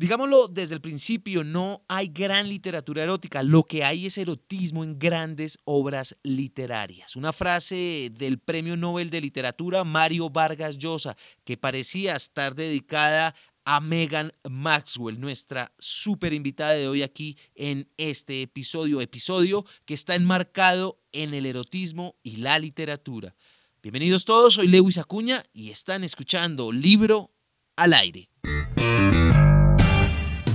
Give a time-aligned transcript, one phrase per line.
[0.00, 4.98] Digámoslo desde el principio, no hay gran literatura erótica, lo que hay es erotismo en
[4.98, 7.16] grandes obras literarias.
[7.16, 13.34] Una frase del Premio Nobel de Literatura Mario Vargas Llosa, que parecía estar dedicada
[13.66, 20.14] a Megan Maxwell, nuestra súper invitada de hoy aquí en este episodio, episodio que está
[20.14, 23.36] enmarcado en el erotismo y la literatura.
[23.82, 27.32] Bienvenidos todos, soy Lewis Acuña y están escuchando Libro
[27.76, 28.30] al Aire.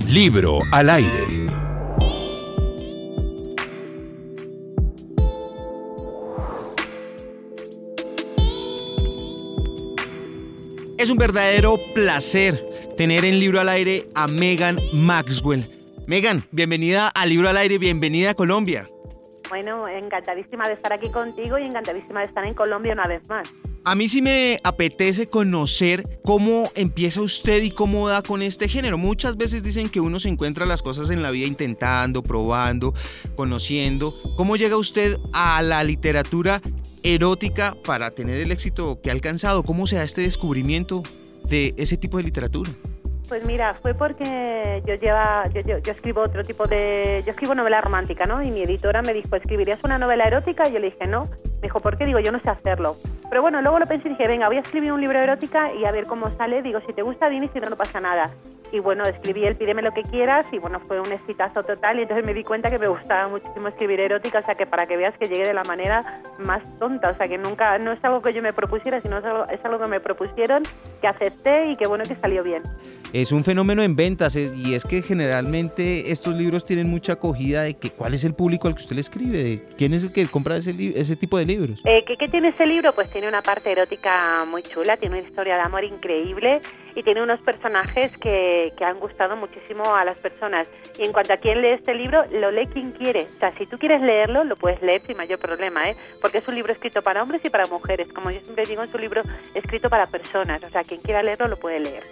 [0.09, 1.47] Libro al Aire.
[10.97, 12.63] Es un verdadero placer
[12.95, 15.69] tener en Libro al Aire a Megan Maxwell.
[16.07, 18.87] Megan, bienvenida a Libro al Aire, bienvenida a Colombia.
[19.49, 23.53] Bueno, encantadísima de estar aquí contigo y encantadísima de estar en Colombia una vez más.
[23.87, 28.97] A mí sí me apetece conocer cómo empieza usted y cómo da con este género.
[28.97, 32.95] Muchas veces dicen que uno se encuentra las cosas en la vida intentando, probando,
[33.35, 34.15] conociendo.
[34.37, 36.63] ¿Cómo llega usted a la literatura
[37.03, 39.61] erótica para tener el éxito que ha alcanzado?
[39.61, 41.03] ¿Cómo se da este descubrimiento
[41.47, 42.71] de ese tipo de literatura?
[43.27, 47.81] Pues mira, fue porque yo lleva, yo, yo, escribo otro tipo de, yo escribo novela
[47.81, 48.43] romántica, ¿no?
[48.43, 50.67] Y mi editora me dijo, ¿escribirías una novela erótica?
[50.67, 51.23] Y yo le dije, no.
[51.65, 52.05] Dijo, ¿por qué?
[52.05, 52.93] Digo, yo no sé hacerlo.
[53.27, 55.83] Pero bueno, luego lo pensé y dije, venga, voy a escribir un libro erótica y
[55.85, 56.61] a ver cómo sale.
[56.61, 58.31] Digo, si te gusta, dime, si no, no pasa nada
[58.71, 62.03] y bueno, escribí el Pídeme lo que quieras y bueno, fue un exitazo total y
[62.03, 64.97] entonces me di cuenta que me gustaba muchísimo escribir erótica, o sea que para que
[64.97, 68.21] veas que llegué de la manera más tonta, o sea que nunca, no es algo
[68.21, 70.63] que yo me propusiera, sino es algo, es algo que me propusieron,
[71.01, 72.63] que acepté y que bueno que salió bien.
[73.13, 77.75] Es un fenómeno en ventas y es que generalmente estos libros tienen mucha acogida de
[77.75, 80.57] que cuál es el público al que usted le escribe, quién es el que compra
[80.57, 81.81] ese, ese tipo de libros.
[81.85, 82.93] Eh, ¿qué, ¿Qué tiene ese libro?
[82.93, 86.61] Pues tiene una parte erótica muy chula, tiene una historia de amor increíble
[86.95, 90.67] y tiene unos personajes que que, han gustado muchísimo a las personas.
[90.97, 93.27] Y en cuanto a quién lee este libro, lo lee quien quiere.
[93.35, 95.95] O sea, si tú quieres leerlo, lo puedes leer sin mayor problema, ¿eh?
[96.21, 98.11] Porque es un libro escrito para hombres y para mujeres.
[98.11, 99.21] Como yo siempre digo, es un libro
[99.53, 100.63] escrito para personas.
[100.63, 102.03] O sea, quien quiera leerlo, lo puede leer.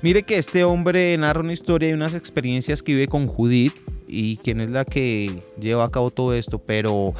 [0.00, 3.74] Mire que este hombre narra una historia y unas experiencias que vive con Judith
[4.06, 7.14] y quién es la que lleva a cabo todo esto, pero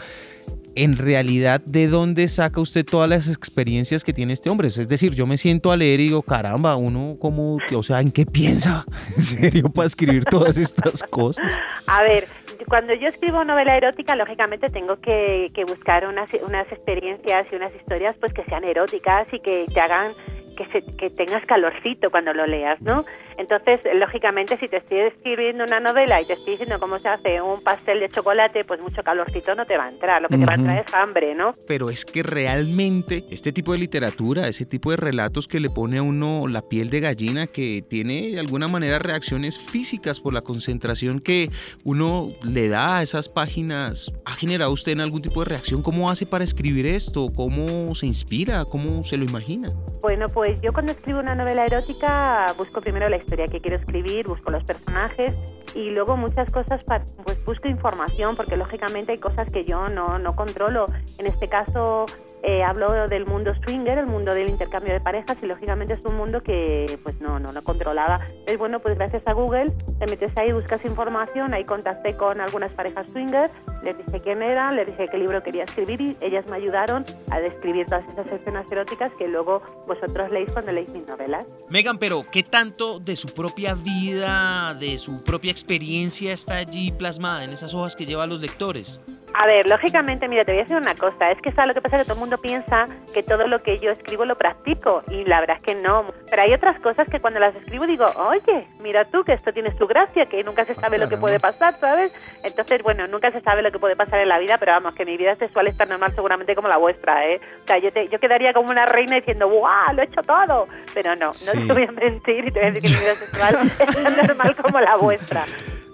[0.78, 4.68] en realidad, ¿de dónde saca usted todas las experiencias que tiene este hombre?
[4.68, 8.12] Es decir, yo me siento a leer y digo, caramba, uno como, o sea, ¿en
[8.12, 8.84] qué piensa?
[9.16, 11.44] ¿En serio para escribir todas estas cosas?
[11.88, 12.26] A ver,
[12.68, 18.14] cuando yo escribo novela erótica, lógicamente tengo que, buscar unas, unas experiencias y unas historias
[18.20, 20.12] pues que sean eróticas y que te hagan
[20.56, 23.04] que, que tengas calorcito cuando lo leas, ¿no?
[23.38, 27.40] Entonces, lógicamente, si te estoy escribiendo una novela y te estoy diciendo cómo se hace
[27.40, 30.44] un pastel de chocolate, pues mucho calorcito no te va a entrar, lo que te
[30.44, 31.52] va a entrar es hambre, ¿no?
[31.68, 35.98] Pero es que realmente este tipo de literatura, ese tipo de relatos que le pone
[35.98, 40.40] a uno la piel de gallina, que tiene de alguna manera reacciones físicas por la
[40.40, 41.48] concentración que
[41.84, 45.82] uno le da a esas páginas, ¿ha generado usted en algún tipo de reacción?
[45.82, 47.28] ¿Cómo hace para escribir esto?
[47.36, 48.64] ¿Cómo se inspira?
[48.64, 49.68] ¿Cómo se lo imagina?
[50.02, 54.26] Bueno, pues yo cuando escribo una novela erótica busco primero la historia que quiero escribir,
[54.26, 55.32] busco los personajes
[55.74, 56.82] y luego muchas cosas,
[57.24, 60.86] pues busco información porque lógicamente hay cosas que yo no, no controlo.
[61.18, 62.06] En este caso
[62.42, 66.16] eh, hablo del mundo swinger, el mundo del intercambio de parejas y lógicamente es un
[66.16, 68.20] mundo que pues no, no, no controlaba.
[68.28, 69.66] Entonces bueno, pues gracias a Google
[69.98, 73.50] te metes ahí, buscas información, ahí contacté con algunas parejas swinger,
[73.82, 77.40] les dije quién era, les dije qué libro quería escribir y ellas me ayudaron a
[77.40, 81.46] describir todas esas escenas eróticas que luego vosotros leéis cuando leéis mis novelas.
[81.68, 87.42] Megan, pero ¿qué tanto de su propia vida, de su propia experiencia está allí plasmada
[87.42, 89.00] en esas hojas que lleva a los lectores?
[89.34, 91.80] A ver, lógicamente, mira, te voy a decir una cosa, es que ¿sabes lo que
[91.80, 91.98] pasa?
[91.98, 95.40] Que todo el mundo piensa que todo lo que yo escribo lo practico y la
[95.40, 96.06] verdad es que no.
[96.28, 99.70] Pero hay otras cosas que cuando las escribo digo, oye, mira tú que esto tiene
[99.72, 102.12] su gracia, que nunca se sabe lo que puede pasar, ¿sabes?
[102.42, 105.04] Entonces, bueno, nunca se sabe lo que puede pasar en la vida, pero vamos, que
[105.04, 107.40] mi vida sexual es tan normal seguramente como la vuestra, ¿eh?
[107.64, 109.94] O sea, yo, te, yo quedaría como una reina diciendo, ¡guau!
[109.94, 110.68] Lo he hecho todo.
[110.94, 113.14] Pero no, no te voy a mentir y te voy a decir que mi vida
[113.14, 115.44] sexual es tan normal como la vuestra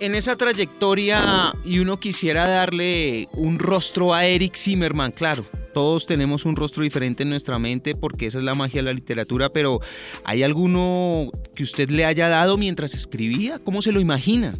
[0.05, 6.45] en esa trayectoria y uno quisiera darle un rostro a Eric Zimmerman, claro, todos tenemos
[6.45, 9.81] un rostro diferente en nuestra mente porque esa es la magia de la literatura, pero
[10.25, 13.59] ¿hay alguno que usted le haya dado mientras escribía?
[13.65, 14.53] ¿Cómo se lo imagina?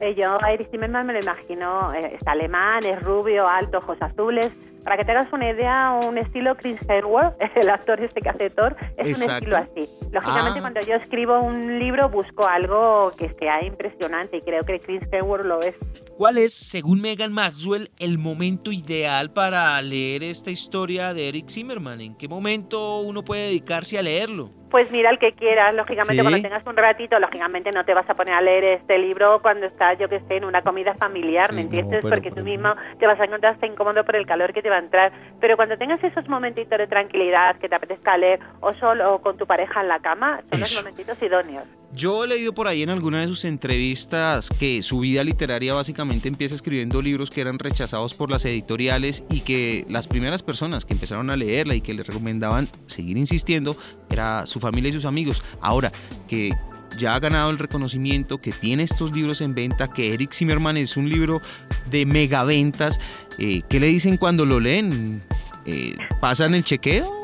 [0.00, 3.98] Eh, yo a Eric Zimmerman me lo imagino, eh, es alemán, es rubio, alto, ojos
[4.00, 4.52] azules.
[4.84, 8.50] Para que te hagas una idea, un estilo Chris Hemsworth, el actor este que hace
[8.50, 9.80] Thor, es un estilo así.
[10.10, 10.60] Lógicamente, ah.
[10.60, 15.44] cuando yo escribo un libro, busco algo que sea impresionante y creo que Chris Hemsworth
[15.44, 15.74] lo es.
[16.16, 22.00] ¿Cuál es, según Megan Maxwell, el momento ideal para leer esta historia de Eric Zimmerman?
[22.00, 24.50] ¿En qué momento uno puede dedicarse a leerlo?
[24.72, 28.14] Pues mira el que quieras, lógicamente cuando tengas un ratito, lógicamente no te vas a
[28.14, 31.60] poner a leer este libro cuando estás, yo que sé, en una comida familiar, ¿me
[31.60, 32.00] entiendes?
[32.00, 34.78] Porque tú mismo te vas a encontrar hasta incómodo por el calor que te va
[34.78, 35.12] a entrar.
[35.40, 39.36] Pero cuando tengas esos momentitos de tranquilidad, que te apetezca leer, o solo o con
[39.36, 41.64] tu pareja en la cama, son los momentitos idóneos.
[41.94, 46.26] Yo he leído por ahí en alguna de sus entrevistas que su vida literaria básicamente
[46.26, 50.94] empieza escribiendo libros que eran rechazados por las editoriales y que las primeras personas que
[50.94, 53.76] empezaron a leerla y que le recomendaban seguir insistiendo
[54.08, 55.42] era su familia y sus amigos.
[55.60, 55.92] Ahora
[56.28, 56.52] que
[56.96, 60.96] ya ha ganado el reconocimiento, que tiene estos libros en venta, que Eric Zimmerman es
[60.96, 61.42] un libro
[61.90, 63.00] de megaventas,
[63.38, 65.22] eh, ¿qué le dicen cuando lo leen?
[65.64, 67.21] Eh, ¿Pasan el chequeo?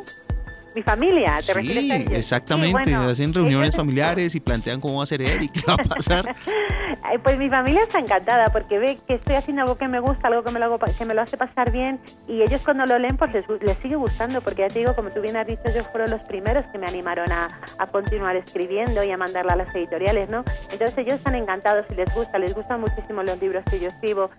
[0.78, 5.42] Mi familia, ¿te sí, Exactamente, hacen reuniones familiares y plantean cómo va a ser él
[5.42, 6.36] y qué va a pasar.
[7.24, 10.44] pues mi familia está encantada porque ve que estoy haciendo algo que me gusta, algo
[10.44, 11.98] que me lo, hago, que me lo hace pasar bien
[12.28, 15.10] y ellos cuando lo leen pues les, les, sigue gustando porque ya te digo, como
[15.10, 17.48] tú bien has dicho, ellos fueron los primeros que me animaron a,
[17.78, 20.44] a continuar escribiendo y a mandarla a las editoriales, ¿no?
[20.70, 24.30] Entonces ellos están encantados y les gusta, les gustan muchísimo los libros que yo escribo,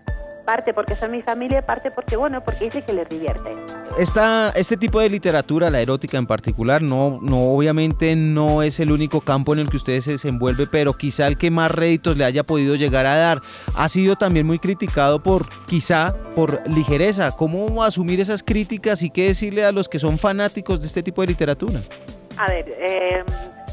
[0.45, 3.55] parte porque son mi familia, parte porque, bueno, porque dice que les divierte.
[3.97, 8.91] Esta, este tipo de literatura, la erótica en particular, no, no, obviamente no es el
[8.91, 12.25] único campo en el que usted se desenvuelve, pero quizá el que más réditos le
[12.25, 13.41] haya podido llegar a dar.
[13.75, 17.31] Ha sido también muy criticado por, quizá, por ligereza.
[17.35, 21.21] ¿Cómo asumir esas críticas y qué decirle a los que son fanáticos de este tipo
[21.21, 21.79] de literatura?
[22.37, 23.23] A ver, eh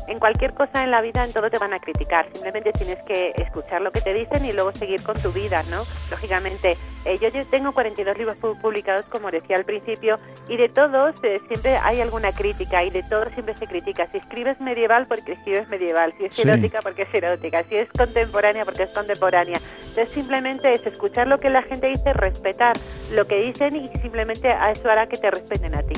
[0.08, 3.32] en cualquier cosa en la vida en todo te van a criticar, simplemente tienes que
[3.36, 5.84] escuchar lo que te dicen y luego seguir con tu vida, ¿no?
[6.10, 10.18] Lógicamente, eh, yo, tengo 42 libros publicados, como decía al principio,
[10.48, 14.06] y de todos eh, siempre hay alguna crítica y de todos siempre se critica.
[14.06, 18.64] Si escribes medieval, porque escribes medieval, si es erótica, porque es erótica, si es contemporánea,
[18.64, 19.60] porque es contemporánea.
[19.88, 22.76] Entonces simplemente es escuchar lo que la gente dice, respetar
[23.12, 25.94] lo que dicen y simplemente a eso hará que te respeten a ti.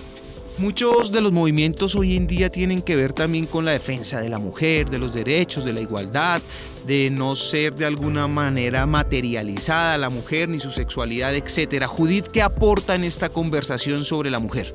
[0.58, 4.28] Muchos de los movimientos hoy en día tienen que ver también con la defensa de
[4.28, 6.43] la mujer, de los derechos, de la igualdad,
[6.84, 11.87] de no ser de alguna manera materializada la mujer ni su sexualidad, etcétera.
[11.87, 14.75] Judith, ¿qué aporta en esta conversación sobre la mujer?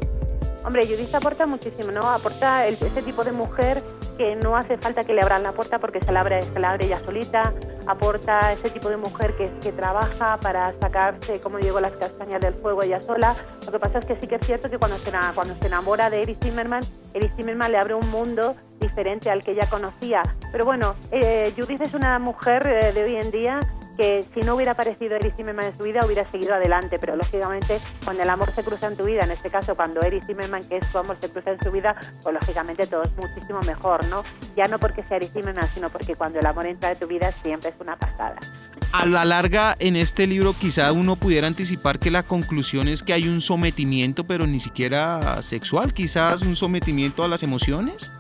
[0.64, 2.00] Hombre, Judith aporta muchísimo, ¿no?
[2.10, 3.84] Aporta ese tipo de mujer
[4.18, 6.72] que no hace falta que le abran la puerta porque se la abre, se la
[6.72, 7.54] abre ella solita,
[7.88, 12.84] aporta ese tipo de mujer que, trabaja para sacarse, como digo, las castañas del fuego
[12.84, 13.36] ella sola.
[13.66, 16.10] Lo que pasa es que sí que es cierto que cuando se, cuando se enamora
[16.10, 16.84] de Eric Zimmerman,
[17.14, 20.24] Eric Zimmerman le abre un mundo diferente al que ella conocía.
[20.52, 23.60] Pero bueno, eh, Judith es una mujer eh, de hoy en día
[23.98, 27.80] que si no hubiera aparecido Eric Zimmerman en su vida hubiera seguido adelante, pero lógicamente
[28.04, 30.78] cuando el amor se cruza en tu vida, en este caso cuando Eric Zimmerman, que
[30.78, 34.24] es su amor, se cruza en su vida, pues lógicamente todo es muchísimo mejor, ¿no?
[34.56, 37.32] Ya no porque sea Eric Zimmerman, sino porque cuando el amor entra en tu vida
[37.32, 38.36] siempre es una pasada.
[38.92, 43.14] A la larga, en este libro quizá uno pudiera anticipar que la conclusión es que
[43.14, 48.12] hay un sometimiento, pero ni siquiera sexual, quizás un sometimiento a las emociones.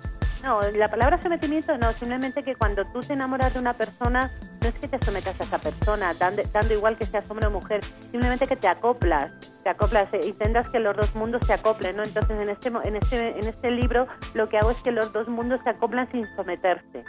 [0.44, 4.30] No, la palabra sometimiento no, simplemente que cuando tú te enamoras de una persona,
[4.62, 7.81] no es que te sometas a esa persona, dando, igual que seas hombre o mujer,
[8.12, 9.31] simplemente que te acoplas,
[9.63, 12.04] te acoplas eh, tendrás que los dos mundos se acoplen, ¿no?
[12.04, 15.30] Entonces en este, en este, en este libro lo que hago es que los dos
[15.30, 17.06] mundos se acoplan sin someterse.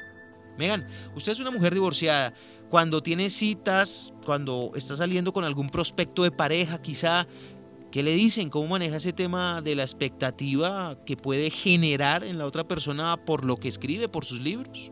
[0.57, 0.87] Megan,
[1.17, 2.33] usted es una mujer divorciada.
[2.71, 7.27] Cuando tiene citas, cuando está saliendo con algún prospecto de pareja, quizá
[7.95, 8.51] ¿Qué le dicen?
[8.51, 13.45] ¿Cómo maneja ese tema de la expectativa que puede generar en la otra persona por
[13.45, 14.91] lo que escribe, por sus libros?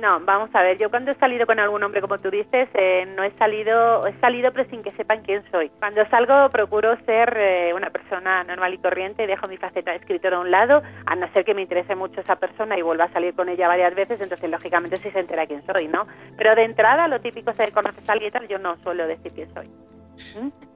[0.00, 3.06] No, vamos a ver, yo cuando he salido con algún hombre, como tú dices, eh,
[3.14, 5.70] no he salido, he salido pero sin que sepan quién soy.
[5.78, 9.98] Cuando salgo procuro ser eh, una persona normal y corriente y dejo mi faceta de
[9.98, 13.04] escritor a un lado, a no ser que me interese mucho esa persona y vuelva
[13.04, 16.08] a salir con ella varias veces, entonces lógicamente sí se entera quién soy, ¿no?
[16.36, 19.30] Pero de entrada lo típico es que conoces a alguien tal, yo no suelo decir
[19.32, 19.70] quién soy.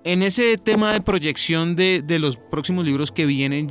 [0.04, 3.68] En ese tema de proyección de, de, los próximos libros que vienen,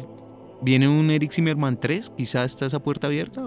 [0.61, 2.11] ¿viene un Eric Zimmerman 3?
[2.15, 3.41] ¿Quizás está esa puerta abierta?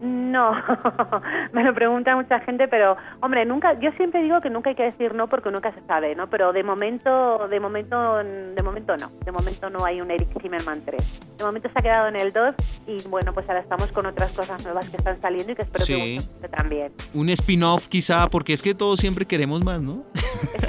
[0.00, 0.52] No,
[1.52, 4.84] me lo pregunta mucha gente, pero hombre, nunca, yo siempre digo que nunca hay que
[4.84, 6.30] decir no porque nunca se sabe, ¿no?
[6.30, 10.80] Pero de momento, de momento, de momento no, de momento no hay un Eric Zimmerman
[10.86, 11.36] 3.
[11.36, 12.54] De momento se ha quedado en el 2
[12.86, 15.84] y bueno, pues ahora estamos con otras cosas nuevas que están saliendo y que espero
[15.84, 16.92] que también.
[17.12, 20.02] Un spin-off quizá, porque es que todos siempre queremos más, ¿no?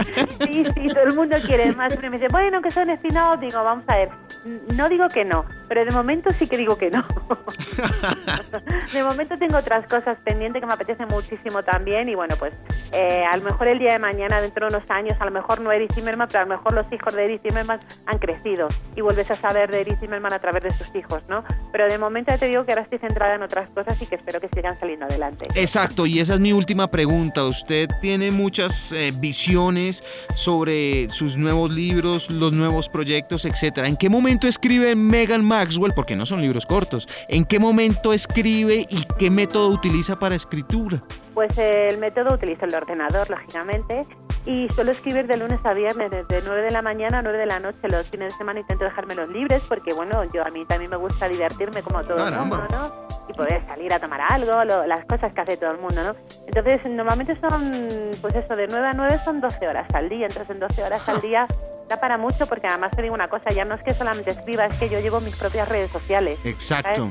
[0.03, 3.63] sí, sí, todo el mundo quiere más, pero me dice, bueno, que son spin-off, digo,
[3.63, 4.09] vamos a ver,
[4.43, 7.03] no digo que no, pero de momento sí que digo que no.
[8.93, 12.53] de momento tengo otras cosas pendientes que me apetece muchísimo también y bueno, pues
[12.91, 15.61] eh, a lo mejor el día de mañana, dentro de unos años, a lo mejor
[15.61, 19.01] no Eric Zimmerman, pero a lo mejor los hijos de Eric Zimmerman han crecido y
[19.01, 21.43] vuelves a saber de Eric Zimmerman a través de sus hijos, ¿no?
[21.71, 24.15] Pero de momento ya te digo que ahora estoy centrada en otras cosas y que
[24.15, 25.47] espero que sigan saliendo adelante.
[25.55, 27.45] Exacto, y esa es mi última pregunta.
[27.45, 30.03] Usted tiene muchas visiones
[30.35, 33.87] sobre sus nuevos libros, los nuevos proyectos, etcétera.
[33.87, 35.91] ¿En qué momento momento escribe Megan Maxwell?
[35.93, 37.05] Porque no son libros cortos.
[37.27, 41.03] ¿En qué momento escribe y qué método utiliza para escritura?
[41.33, 44.05] Pues el método utiliza el ordenador, lógicamente,
[44.45, 47.45] y suelo escribir de lunes a viernes, desde 9 de la mañana a 9 de
[47.45, 47.79] la noche.
[47.89, 51.27] Los fines de semana intento dejármelos libres porque, bueno, yo a mí también me gusta
[51.27, 53.10] divertirme como todo el mundo, ¿no?
[53.27, 56.15] Y poder salir a tomar algo, las cosas que hace todo el mundo, ¿no?
[56.47, 57.87] Entonces, normalmente son,
[58.21, 60.27] pues eso, de 9 a 9 son 12 horas al día.
[60.27, 61.47] Entonces, en 12 horas al día
[61.87, 64.65] da para mucho porque además te digo una cosa, ya no es que solamente escriba,
[64.65, 66.39] es que yo llevo mis propias redes sociales.
[66.45, 67.09] Exacto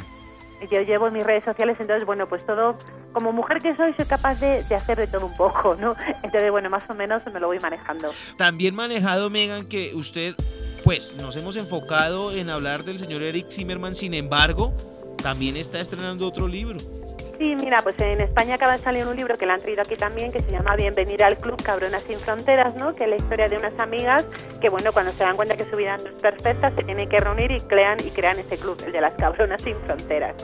[0.69, 2.77] yo llevo mis redes sociales, entonces, bueno, pues todo,
[3.13, 5.95] como mujer que soy, soy capaz de, hacer de todo un poco, ¿no?
[6.23, 8.11] Entonces, bueno, más o menos me lo voy manejando.
[8.37, 10.35] También manejado, Megan, que usted,
[10.85, 14.75] pues, nos hemos enfocado en hablar del señor Eric Zimmerman, sin embargo,
[15.23, 16.79] también está estrenando otro libro.
[17.41, 19.95] Sí, mira, pues en España acaba de salir un libro que le han traído aquí
[19.95, 22.93] también que se llama Bienvenir al Club Cabronas sin Fronteras, ¿no?
[22.93, 24.27] Que es la historia de unas amigas
[24.61, 27.19] que, bueno, cuando se dan cuenta que su vida no es perfecta, se tienen que
[27.19, 30.37] reunir y crean, y crean ese club, el de las cabronas sin fronteras.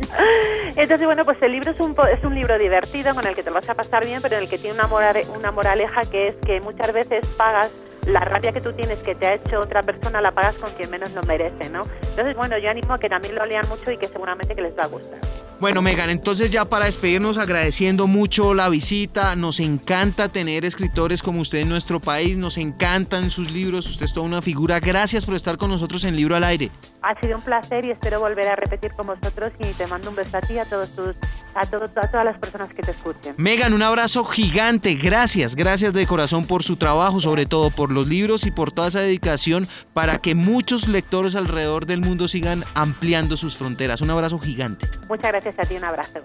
[0.76, 3.50] Entonces, bueno, pues el libro es un, es un libro divertido con el que te
[3.50, 4.88] lo vas a pasar bien, pero en el que tiene una,
[5.36, 7.70] una moraleja que es que muchas veces pagas
[8.06, 10.90] la rabia que tú tienes que te ha hecho otra persona la pagas con quien
[10.90, 11.82] menos lo merece, ¿no?
[12.10, 14.72] Entonces, bueno, yo animo a que también lo lean mucho y que seguramente que les
[14.72, 15.18] va a gustar.
[15.60, 21.40] Bueno, Megan, entonces ya para despedirnos agradeciendo mucho la visita, nos encanta tener escritores como
[21.40, 25.36] usted en nuestro país, nos encantan sus libros, usted es toda una figura, gracias por
[25.36, 26.70] estar con nosotros en Libro al Aire.
[27.04, 30.16] Ha sido un placer y espero volver a repetir con vosotros y te mando un
[30.16, 31.16] beso a ti, a todos tus,
[31.54, 33.34] a, a todas las personas que te escuchen.
[33.36, 38.06] Megan, un abrazo gigante, gracias, gracias de corazón por su trabajo, sobre todo por los
[38.06, 43.36] libros y por toda esa dedicación para que muchos lectores alrededor del mundo sigan ampliando
[43.36, 44.00] sus fronteras.
[44.00, 44.88] Un abrazo gigante.
[45.06, 46.20] Muchas gracias a ti, un abrazo.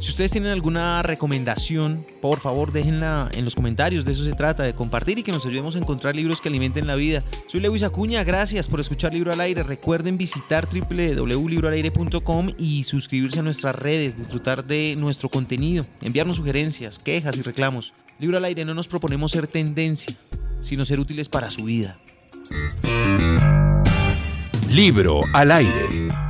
[0.00, 4.62] Si ustedes tienen alguna recomendación, por favor déjenla en los comentarios, de eso se trata,
[4.62, 7.20] de compartir y que nos ayudemos a encontrar libros que alimenten la vida.
[7.48, 9.64] Soy Lewis Acuña, gracias por escuchar Libro al Aire.
[9.64, 17.36] Recuerden visitar www.libroalaire.com y suscribirse a nuestras redes, disfrutar de nuestro contenido, enviarnos sugerencias, quejas
[17.36, 17.92] y reclamos.
[18.20, 20.16] Libro al Aire no nos proponemos ser tendencia,
[20.60, 21.98] sino ser útiles para su vida.
[24.70, 26.27] Libro al Aire.